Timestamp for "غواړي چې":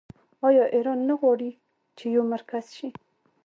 1.19-2.05